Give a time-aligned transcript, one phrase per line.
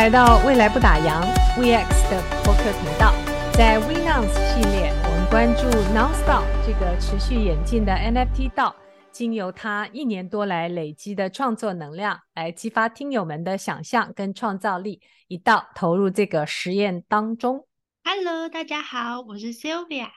[0.00, 1.20] 来到未来不打烊
[1.58, 3.12] VX 的播客频道。
[3.52, 8.74] 在 WeNounce 系列，我们关注 NounsDAO 这个持续演进的 NFT 道，
[9.12, 17.66] 经由它一年多来累积的创作能量，来激发听友们的想象跟创造力，一道投入这个实验当中。
[18.02, 20.08] Hello，大家好，我是 Sylvia。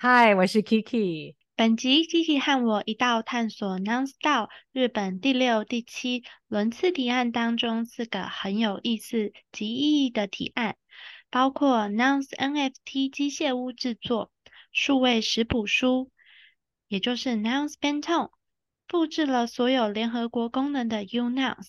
[0.00, 1.36] Hi，我是 Kiki。
[1.54, 10.76] 本集 Kiki 和我一道探索 NounsDAO 日本第六、第七轮次提案当中四个很有意思及意义的提案，
[11.30, 14.32] 包括 Nous NFT 机械屋制作、
[14.72, 16.10] 数位食谱书，
[16.88, 18.30] 也就是 Nous Benton，
[18.88, 21.66] 复制了所有联合国功能的 uNous，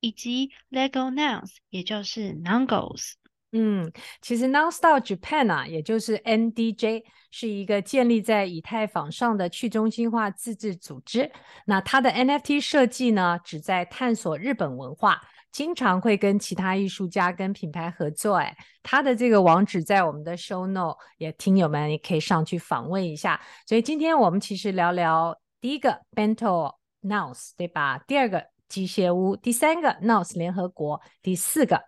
[0.00, 3.12] 以及 Lego Nouns，也就是 Nongos。
[3.54, 3.92] 嗯，
[4.22, 11.30] 其实 NounsDAO Japan 啊，也就是 NDJ，是一个建立在以太坊上的去中心化自治组织。
[11.66, 18.36] 那它的 NFT 设计呢，旨在探索日本文化，经常会跟其他艺术家跟品牌合作。
[18.36, 23.38] 哎，它的这个网址在我们的 Show Note，也听友们也可以上去访问一下。
[23.66, 27.98] 所以今天我们其实聊聊第一个 Bento Nous，对吧？
[28.06, 31.84] 第二个机械屋，第三个 Nous 联合国，第四个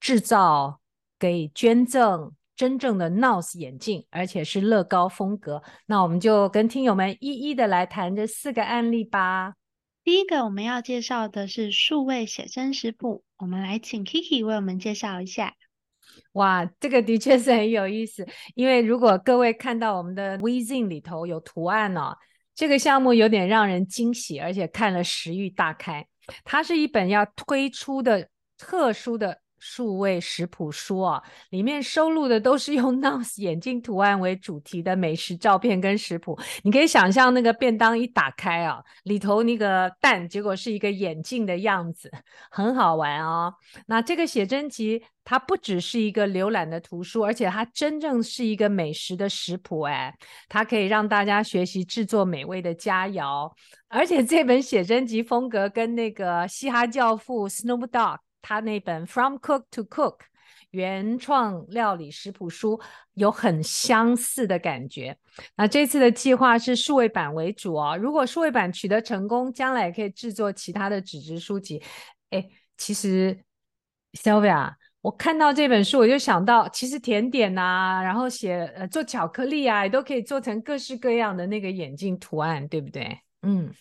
[0.00, 0.79] 制造。
[1.20, 5.62] 给捐赠真正的 Nous 眼镜，而且是乐高风格。
[5.86, 9.54] 那我们就跟听友们一一的来谈这四个案例吧。
[10.02, 15.54] 第一个我们要介绍的是数位写真食谱，我们来请 Kiki 为我们介绍一下。
[16.32, 22.16] 哇，这个的确是很有意思，因为如果各位看到我们的 WeZine 里头有图案哦，
[22.54, 26.06] 这个项目有点让人惊喜，而且看了食欲大开。
[26.44, 29.40] 它是一本要推出的特殊的。
[29.60, 36.36] 数位食谱书啊，里面收录的都是用 NOS 眼镜图案为主题的美食照片跟食谱。
[36.64, 42.10] 你可以想象那个便当一打开啊，里头那个蛋结果是一个眼镜的样子，
[42.50, 43.54] 很好玩哦。
[43.86, 50.12] 那这个写真集它不只是一个浏览的图书，而且它真正是一个美食的食谱哎，
[50.48, 53.52] 它可以让大家学习制作美味的佳肴。
[53.88, 60.18] 而且这本写真集风格跟那个嘻哈教父 Snoop Dogg 他那本《From Cook to Cook》
[60.70, 62.80] 原创料理食谱书
[63.14, 65.16] 有很相似的感觉。
[65.56, 67.96] 那这次的计划是数位版为主哦。
[67.96, 71.82] 如果数位版取得成功，将来也可以制作其他的纸质书籍。
[72.30, 73.36] 哎，其实
[74.12, 83.18] Sylvia，我看到这本书，我就想到，其实甜点啊，然后写呃做巧克力啊，也都可以做成各式各样的那个眼镜图案，对不对？
[83.42, 83.72] 嗯。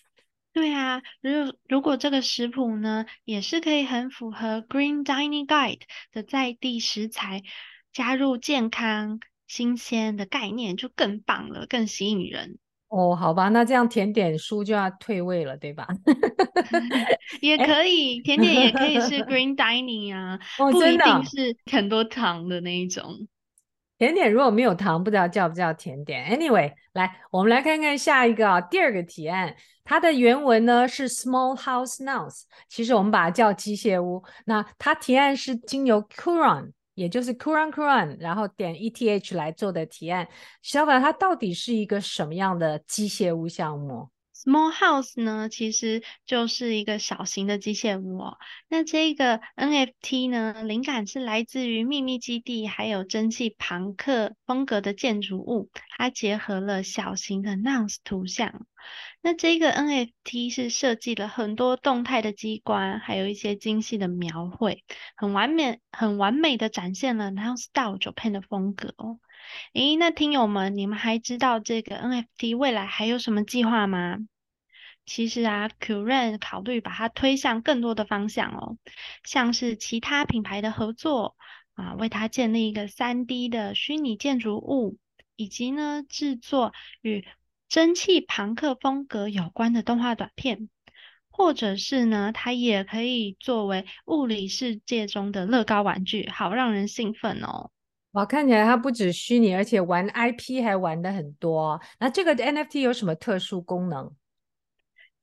[0.59, 7.43] 对啊，如如果这个食谱呢，也是可以很符合 Green Dining Guide 的在地食材，
[7.93, 12.57] 加入健康、新鲜的概念，就更棒了，更吸引人。
[12.89, 15.87] 哦，好吧，那这样甜点书就要退位了，对吧？
[17.39, 23.29] 也可以，甜点也可以是 Green Dining 啊，哦，不一定是很多糖的那一种。
[23.97, 26.25] 甜点如果没有糖，不知道叫不叫甜点。
[26.31, 29.57] Anyway，来，我们来看看下一个啊，第二个提案，
[29.89, 34.23] 它的原文呢是 Small House nouns，其实我们把它叫机械屋。
[34.45, 40.27] 那它提案是经由 Curon，也就是 Curon Curon，然后点 ETH 来做的提案。
[40.61, 44.07] 小凡，它到底是一个什么样的机械屋项目
[44.45, 48.37] ？Small House 呢，其实就是一个小型的机械屋哦。
[48.69, 58.65] 那这个 NFT 呢，灵感是来自于秘密基地，还有蒸汽朋克风格的建筑物，它结合了小型的 Nous 图像。
[59.21, 64.85] 那这个 NFT 是设计了很多动态的机关，还有一些精细的描绘，
[65.17, 69.19] 很完美、很完美的展现了 NounsDAO Japan 的风格哦。
[69.73, 74.17] 诶，那听友们，你们还知道这个 NFT 未来还有什么计划吗？
[75.05, 78.77] 其实啊 curan 考虑把它推向更多的方向哦，
[79.23, 81.35] 像是其他品牌的合作
[81.73, 84.97] 啊，为它建立一个 3D 的虚拟建筑物，
[85.35, 87.25] 以及呢制作与
[87.67, 90.69] 蒸汽朋克风格有关的动画短片，
[91.31, 97.71] 或者是呢，它也可以作为物理世界中的乐高玩具，好让人兴奋哦。
[98.13, 101.79] 哇，看起来它不止虚拟，而且玩 IP 还玩的很多。
[101.99, 104.11] 那这个 NFT 有什么特殊功能？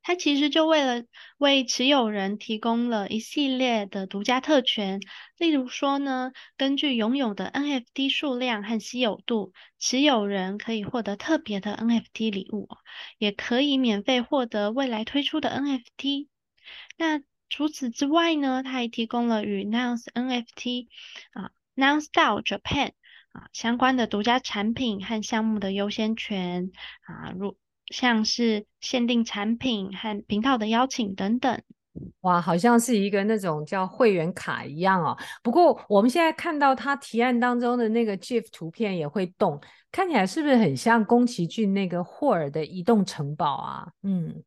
[0.02, 1.04] 它其实就为了
[1.38, 5.00] 为持有人提供了一系列的独家特权，
[5.36, 12.68] 例如说呢，根据拥有的 NFT 数量和稀有度，持有人可以获得特别的 NFT 礼物，
[13.18, 16.28] 也可以免费获得未来推出的 NFT。
[16.96, 20.86] 那除此之外呢，它还提供了与 Nouns NFT
[21.32, 21.50] 啊。
[21.76, 22.92] NounsDAO Japan
[23.32, 26.70] 啊，相关的独家产品和项目的优先权
[27.06, 27.56] 啊，如
[27.86, 31.62] 像是限定产品和频道的邀请等等。
[32.22, 35.16] 哇，好像是一个那种叫会员卡一样哦。
[35.42, 39.60] 不过我们现在看到他提案当中的那个 GIF 图片也会动，
[39.92, 43.88] 看起来是不是很像宫崎骏那个霍尔的移动城堡啊？
[44.02, 44.42] 嗯。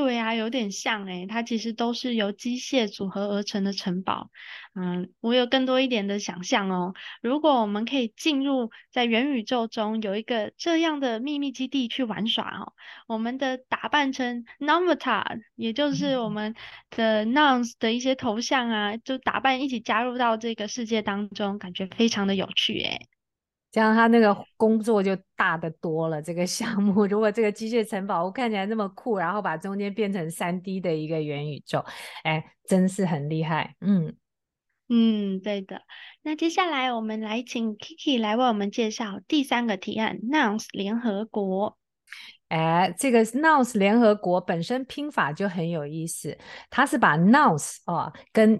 [0.00, 4.30] 对啊，有点像诶，它其实都是由机械组合而成的城堡。
[4.74, 6.94] 嗯，我有更多一点的想象哦。
[7.20, 12.72] 如果我们可以进入在元宇宙中有一个这样的秘密基地去玩耍哦，
[13.08, 16.54] 我们的打扮成 Navata，也就是我们
[16.88, 23.09] 的 Nouns 的一些头像啊，就打扮一起加入到这个世界当中，感觉非常的有趣诶。
[23.70, 26.20] 这样他那个工作就大得多了。
[26.20, 31.84] 这个项目， 如果这个机械城堡屋看起来那么酷，然后把中间变成三 D 的一个元宇宙，
[32.24, 33.76] 哎，真是很厉害。
[33.80, 34.14] 嗯
[34.88, 35.82] 嗯，对的。
[36.22, 41.78] 那接下来我们来请 Kiki 来为我们介绍第三个提案 Nouns 联合国。
[42.50, 46.36] 哎，这个 Nouns 联合国本身拼法就很有意思，
[46.68, 48.58] 它是把 Nouns 哦跟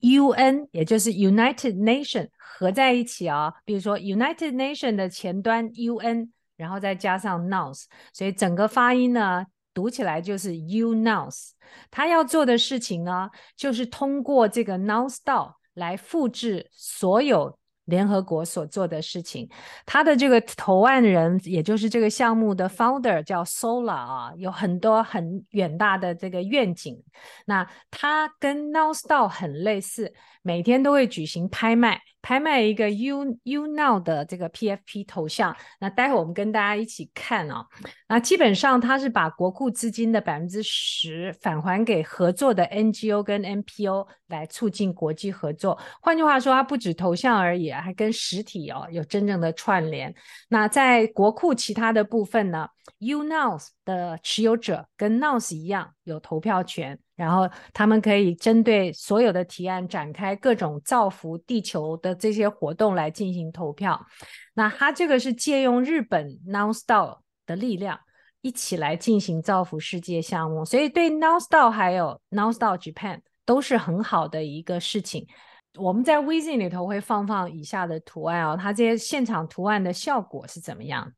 [0.00, 3.52] UN，也就是 United Nation 合在一起哦。
[3.64, 9.44] 比如说 United Nation 的前端 UN，然后再加上 Nouns，所以整个发音呢
[9.74, 11.50] 读起来就是 uNouns。
[11.90, 17.58] 它要做的事情呢，就是通过这个 Nouns DAO 来复制所有。
[17.86, 19.48] 联合国所做的事情，
[19.84, 27.02] 他的这个投案人，也就是这个项目的 founder 叫 Sola 啊，有很多很远大的这个愿景。
[27.46, 32.00] 那他跟 Nowstar 很类似，每天都会举行拍卖。
[32.24, 37.66] 拍卖一个 U uNow 的这个 PFP 头像，那待会我们跟大家一起看哦。
[38.08, 45.78] 那基本上它是把国库资金的百分之十返还给合作的 NGO 跟 NPO 来促进国际合作。
[46.00, 50.14] 换句话说，它不止头像而已，还跟实体哦有真正的串联。
[50.48, 52.66] 那在国库其他的部分呢
[53.00, 56.98] ，uNow 的持有者跟 nows 一样有投票权。
[57.16, 64.04] 然后他们可以针对所有的提案展开各种造福地球的这些活动来进行投票。
[64.54, 68.00] 那他这个是借用日本 Nouns DAO 的力量
[68.40, 75.26] 一起来进行造福世界项目，所以对 Nouns DAO 还有 Nouns DAO Japan 都是很好的一个事情。
[75.76, 81.12] 我们在微信里头会放放以下的图案哦，它这些现场图案的效果是怎么样？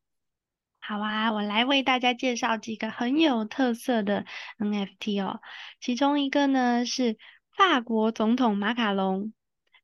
[0.88, 4.24] 好啊，我来为大家介绍几个很有特色的
[4.60, 5.40] NFT 哦。
[5.80, 7.16] 其中一个呢是
[7.56, 9.32] 法国总统马卡龙，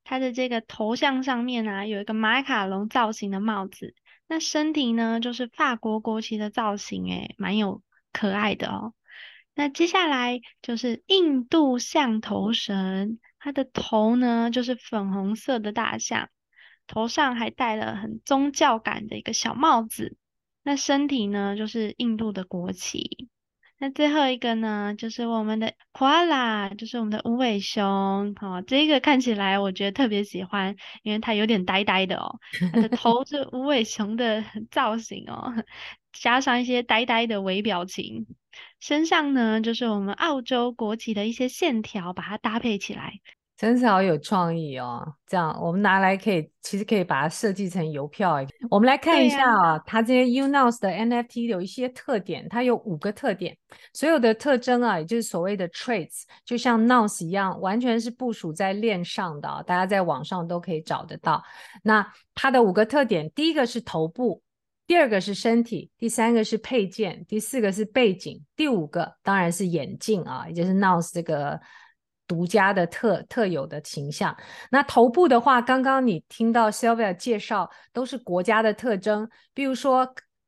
[0.05, 3.97] 他的这个头像上面啊有一个马卡龙造型的帽子，
[4.29, 7.83] 那身体呢就是法国国旗的造型，诶，蛮有
[8.13, 8.95] 可爱的哦。
[9.57, 16.29] 那接下来就是印度象头神，他的头呢就是粉红色的大象，
[16.87, 20.17] 头上还戴了很宗教感的一个小帽子。
[20.63, 23.29] 那身体呢，就是印度的国旗。
[23.79, 28.33] 那最后一个呢，就是我们的 Koala，就是我们的无尾熊。
[28.37, 32.39] 好、哦，这个看起来我觉得特别喜欢，因为它有点呆呆的哦。
[32.73, 35.53] 它的 头是无尾熊的 造型哦，
[36.13, 38.27] 加上一些呆呆的微表情。
[38.79, 43.15] 身上呢，就是我们澳洲国旗的一些线条，把它搭配起来。
[43.63, 45.07] 真是好有创意哦！
[45.25, 48.45] 这样我们拿来可以，其实可以把它设计成邮票。
[48.69, 53.57] 我们来看一下啊，啊它这些 uNouns 的 NFT 有一些特点，它有五个特点，
[53.93, 61.41] 所有的特征啊，也就是所谓的 traits，就像 Nouns 一样，完全是部署在链上的，大家在网上都可以找得到。
[61.85, 64.43] 那它的五个特点，第一个是头部，
[64.89, 71.61] 第二个是身体，第三个是配件，第四个是背景，第五个当然是眼镜啊，也就是 Nouns 这个。
[72.33, 74.35] 独家的特特有的形象。
[74.71, 80.05] 那头部的话，刚刚你听到 Sylvia 介绍，都是国家的特征，比如说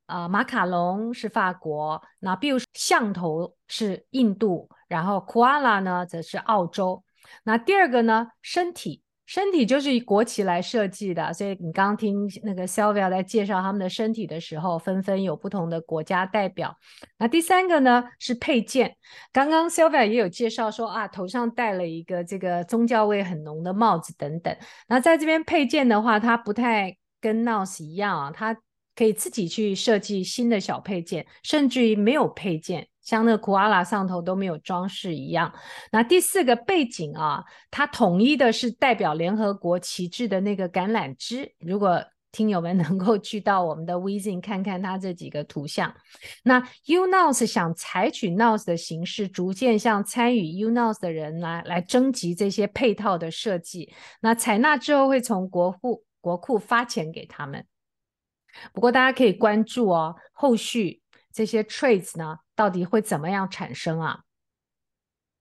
[0.07, 7.03] 啊、呃，马卡龙是法国，那比如说象头是印度，然后 Koala 呢则是澳洲。
[7.43, 9.03] 那第二个呢，身体。
[9.25, 16.75] 身体就是以国旗来设计的，所以你刚刚听那个 Sylvia 在介绍他们的身体的时候，纷纷有不同的国家代表。
[17.17, 18.95] 那第三个呢是配件，
[19.33, 24.55] 刚刚 Sylvia 也有介绍说啊，头上戴了一个这个宗教味很浓的帽子等等。
[24.87, 28.55] 那在这边配件的话，它不太跟 Nouns 一样啊，它
[28.95, 32.87] 可以自己去设计新的小配件，甚至于没有配件。
[33.05, 35.53] 像那个 Koala 上头都没有装饰一样。
[35.91, 41.53] 那第四个背景啊，它统一的是代表联合国旗帜的那个橄榄枝。
[41.59, 45.95] 如果听友们能够去到我们的 Wezine 看看它这几个图像，
[46.43, 53.93] 那 UNOS 想采取 NOS 的形式，逐渐向参与 UNOS 的人来来征集这些配套的设计。
[54.19, 57.65] 那采纳之后会从国库国库发钱给他们。
[58.73, 62.39] 不过大家可以关注哦，后续这些 traits 呢？
[62.55, 64.21] 到底会怎么样产生啊？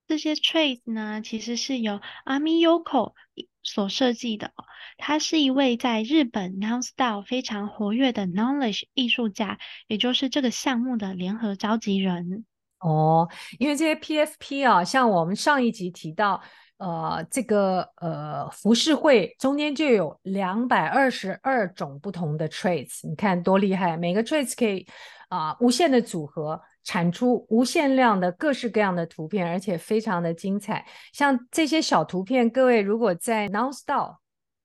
[0.06, 3.14] 这些 trays 呢，其实是由 Ami Yoko
[3.62, 4.52] 所设计的。
[4.98, 12.44] 他是一位在日本 Non Style 非常活跃的 Knowledge 艺术家，也就是这个项目的联合召集人。
[12.80, 13.26] 哦，
[13.58, 16.42] 因为这些 PFP 啊，像我们上一集提到，
[16.76, 23.96] 呃，这个呃服饰会中间就有两百二十二种不同的 traits，你看多厉害！
[23.96, 24.86] 每个 traits 可以
[25.30, 26.60] 啊、呃、无限的组合。
[26.84, 30.86] 产出无限量的各式各样的图片，而且非常的精彩。
[31.12, 34.18] 像这些小图片，各位如果在 Now Style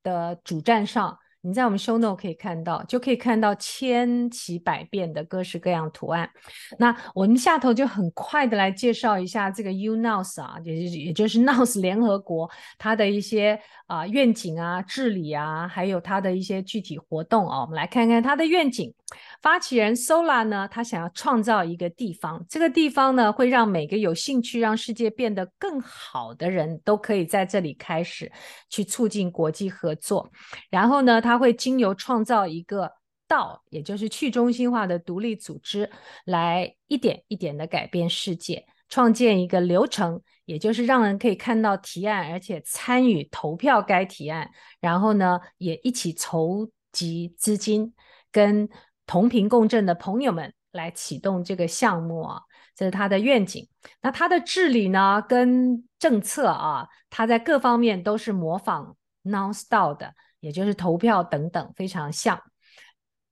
[0.04, 6.30] 的主站上，你在我们 Show Note 可以看到，就可以看到千奇百变的各式各样图案。
[6.78, 13.58] 那我们下头就很快的来介绍一下这个 UNOS 啊，也也就是 NOS 联合国它的一些
[13.88, 17.62] 啊、愿景啊、治理啊，还有它的一些具体活动啊。
[17.62, 18.94] 我们来看看它的愿景。
[19.42, 28.32] 发起人 Sola 呢，他想要创造一个地方，这个地方呢，会让每个有兴趣让世界变得更好的人都可以在这里开始
[28.70, 30.30] 去促进国际合作。
[30.70, 32.92] 然后呢，他会经由创造一个
[33.28, 35.90] 道，也就是去中心化的独立组织，
[36.26, 44.50] 来一点一点的改变世界，创建一个流程，也就是让人可以看到提案，而且参与投票该提案，
[44.82, 47.94] 然后呢，也一起筹集资金
[48.32, 48.70] 跟。
[49.10, 52.42] 同频共振的朋友们来启动这个项目啊，
[52.76, 53.68] 这是他的愿景。
[54.04, 62.40] 那他的治理呢，跟政策啊，他在各方面都是模仿 Now Style 的，也就是投票等等，非常像。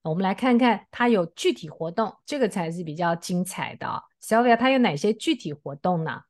[0.01, 4.01] 我们来看看他有具体活动，这个才是比较精彩的。
[4.19, 6.22] Sylvia，他有哪些具体活动呢？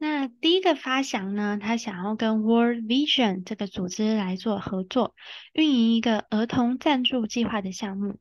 [0.00, 5.16] 那第一个发想呢，他想要跟 World Vision 这个组织来做合作，
[5.52, 8.16] 运营一个儿童赞助计划的项目。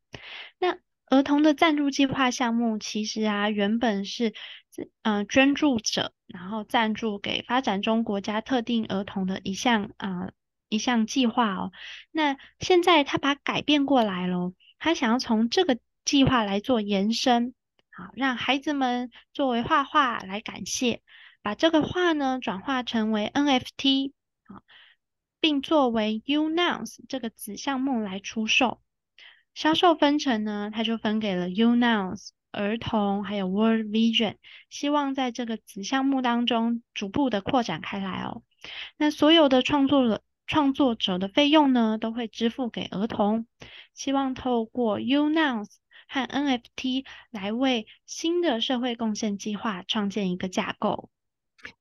[0.58, 4.34] 那儿童的赞助计划项目其实啊，原本是
[5.04, 10.32] 呃捐助者然后赞助给发展中国家特定儿童的一项啊、
[10.70, 11.72] 一项计划哦。
[12.12, 17.54] 那现在他把改变过来了，他想要从这个计划来做延伸，
[17.96, 21.02] 好让孩子们作为画画来感谢。
[21.48, 24.12] 把这个画呢转化成为 NFT
[24.48, 24.64] 啊，
[25.40, 28.82] 并作为 UNOUNS 这个子项目来出售。
[29.54, 34.36] 销售分成呢，它就分给了 UNOUNS 儿童还有 World Vision，
[34.70, 38.44] 希望在这个子项目当中逐步的扩展开来哦。
[38.98, 43.48] 那所有的创作的创作者的费用呢，都会支付给儿童，
[43.94, 45.70] 希望透过 UNOUNS
[46.10, 51.10] 和 NFT 来为新的社会贡献计划创建一个架构。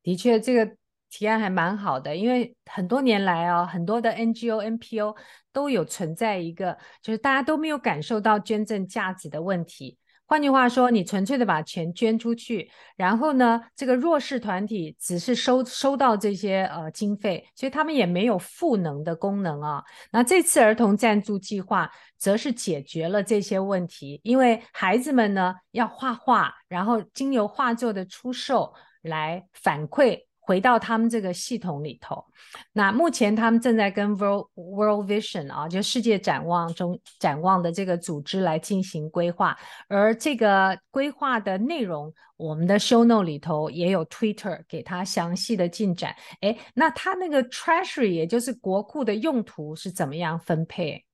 [0.02, 0.76] 的确，这个
[1.10, 5.16] 提案还蛮好的，因为很多年来啊，很多的 NGO、NPO
[5.52, 9.98] 都有存在一个，就是大家都没有感受到捐赠价值的问题。
[10.28, 19.84] 换句话说，你纯粹的把钱捐出去，然后呢，这个弱势团体只是收收到这些呃经费，所以他们也没有赋能的功能啊。
[20.10, 28.74] 那这次儿童赞助计划则是解决了这些问题，因为孩子们呢要画画，然后经由画作的出售。
[29.06, 32.24] 来反馈回到他们这个系统里头。
[32.72, 39.58] 那目前他们正在跟 World World Vision 啊，就世界展望中展望的这个组织来进行规划。
[39.88, 46.14] 而这个规划的内容，我们的 Show Note 里头也有 Twitter 给他详细的进展。
[46.42, 51.04] 诶，那他那个 Treasury 也就是国库的用途是怎么样分配？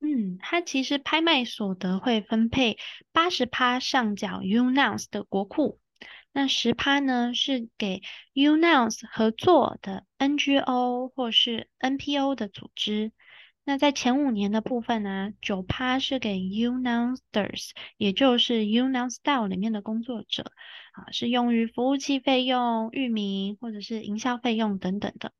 [0.00, 2.78] 嗯，他其实拍卖所得会分配
[3.12, 5.78] 八十趴上缴 UNOUNS 的国库。
[6.32, 8.02] 那十趴呢，是给
[8.34, 13.12] union 合作的 NGO 或是 NPO 的组织。
[13.64, 20.52] 那在前五年的部分呢，九趴是给 UNOUNSers，也就是 UNOUNS Style 里面的工作者，
[20.92, 25.32] 啊，是用于服务器费用、域名或者是营销费用等等的。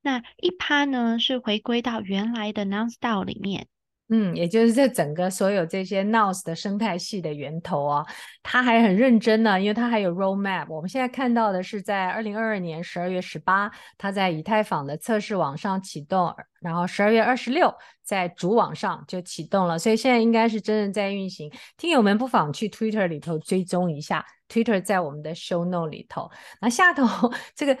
[0.00, 3.68] 那一趴呢，是回归到原来的 NonStyle 里面。
[4.08, 8.06] 嗯，也就是这整个所有这些 NOS 的生态系的源头啊，
[8.40, 10.66] 他还很认真呢，因为他还有 roadmap。
[10.68, 21.50] 我们现在看到的是在二零二二年十二月十八，他在以太坊的测试网上启动，然后十二月二十六在主网上就启动了，所以现在应该是真正在运行。
[21.76, 26.30] 听友们不妨去 Twitter 里头追踪一下，Twitter 在我们的 Show Note 里头。
[26.60, 27.04] 那下头
[27.56, 27.76] 这个。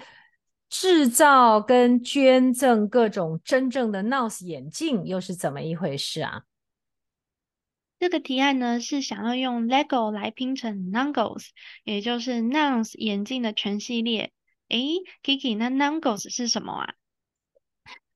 [0.78, 6.42] 制造跟捐赠各种真正的 NOS 眼镜又是怎么一回事啊？
[7.98, 11.46] 这个提案呢，是想要用 LEGO 来拼成 Nongos，
[11.84, 14.34] 也就是 NOS 眼镜的全系列。
[14.68, 16.94] 诶，Kiki，那 Nongos 是什么啊？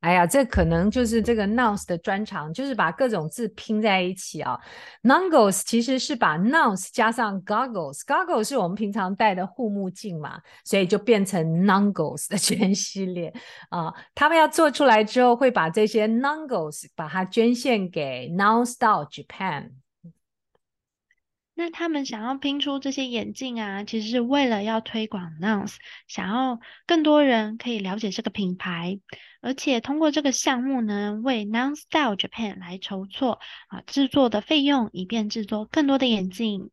[0.01, 4.59] 哎呀，这可能就是这个 Nouns 的专长，就是把各种字拼在一起啊。
[5.03, 13.33] Nongles 其实是把 Nouns 加上 Goggles，Goggles 是我们平常戴的护目镜嘛，所以就变成 Nongles 的 全系列
[13.69, 13.93] 啊。
[14.15, 19.71] 他们要做出来之后，会把这些 Nongles 把它捐献给 NounsStyle Japan。
[21.61, 25.77] 那他们想要拼出这些眼镜啊，其实是为了要推广 Nouns，
[26.09, 28.99] 想要更多人可以了解这个品牌，
[29.43, 36.71] 而且通过这个项目呢，为 NounsStyle Japan 来筹措啊制作的费用，以便制作更多的眼镜。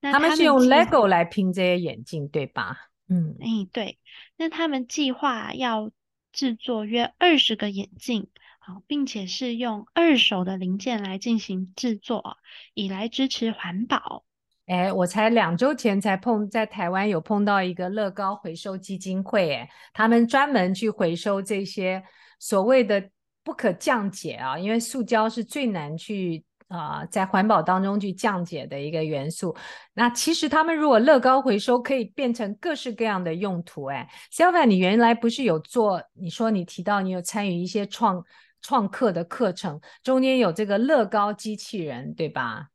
[0.00, 2.76] 那他们，他们是用 Lego 来拼这些眼镜，对吧？
[3.08, 3.98] 嗯，哎，对。
[4.36, 5.90] 那他们计划要
[6.30, 8.28] 制作约二十个眼镜。
[8.58, 12.36] 好，并且是用二手的零件来进行制作，
[12.74, 14.25] 以来支持环保。
[14.66, 22.02] 哎，我才两周前才碰在台湾有碰到一个乐高回收基金会，哎，他们专门去回收这些
[22.38, 23.02] 所谓的
[23.44, 29.56] 不可降解啊，因为塑胶是最难去啊、在环保当中去降解的一个元素。
[29.94, 36.02] 那其实他们如果乐高回收可以变成各式各样的用途，哎，Sylvia，你原来不是有做？
[36.14, 38.24] 你说你提到你有参与一些创。
[38.62, 42.66] 创客的课程中间有这个乐高机器人，对吧？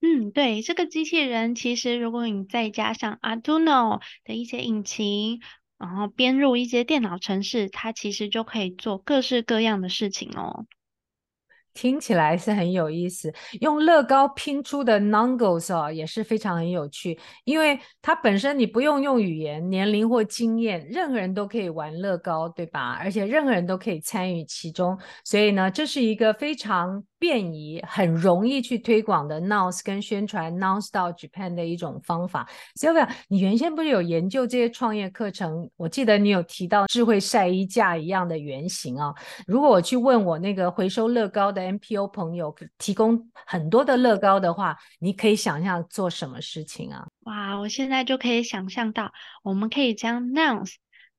[0.00, 5.40] 嗯，对，这个机器人其实如果你再加上 Arduino 的一些引擎，
[5.76, 10.66] 然后编入一些电脑程式，它其实就可以做各式各样的事情哦。
[11.74, 22.98] 听起来是很有意思，用乐高拼出的 Nongles 哦，也是非常很有趣，因为它本身你不用用语言、年龄或经验，任何人都可以玩乐高，对吧？
[23.00, 32.48] 而且任何人都可以参与其中，所以呢，这是一个非常便宜、很容易去推广的 Nouns 跟宣传 NounsStyle Japan 的一种方法。
[32.74, 35.68] Sylvia，你原先不是有研究这些创业课程？
[35.76, 39.14] 我记得你有提到智慧晒衣架一样的原型啊。
[39.46, 47.06] 如果我去问我那个回收乐高的 NPO 朋友，提供很多的乐高的话，你可以想象做什么事情啊？
[47.24, 49.12] 哇，我现在就可以想象到，
[49.42, 50.74] 我们可以将 Nouns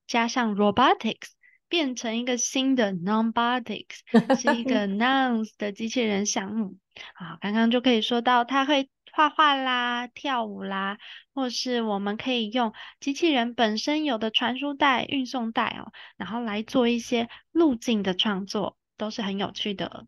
[0.08, 1.39] 加上 Robotics。
[1.70, 4.00] 变成一个新的 Nonbotics，
[4.42, 6.76] 是一个 Nouns 的机器人项目。
[7.16, 10.98] 好，刚刚就可以说到，它会画画啦、跳舞啦，
[11.34, 20.08] 或是我们可以用机器人本身有的传输带、运送带哦，然后来做一些路径的创作，都是很有趣的。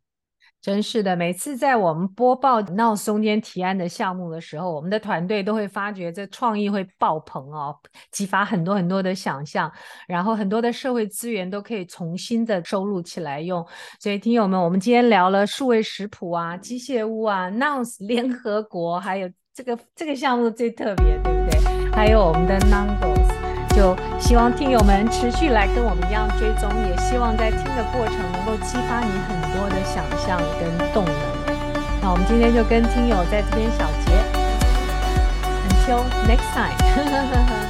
[0.62, 7.76] 真是的，每次在我们播报 now 中间提案的项目的时候，我们的团队都会发觉这创意会爆棚哦，
[8.12, 9.72] 激发很多很多的想象，
[10.08, 13.66] 然后很多的社会资源都可以重新的收录起来用。
[14.00, 21.92] 所以，听友们，我们今天聊了数位食谱啊、机械屋啊、Nouns 联合国，还有这个这个项目最特别，对不对？
[21.92, 23.32] 还有我们的 Nongles。
[23.74, 31.16] 就希望听友们持续来跟我们一样追踪，也希望在听的过程能够激发你很多的想象跟动能。
[32.02, 34.12] 那我们今天就跟听友在这边小结
[35.70, 37.61] ，Until next time。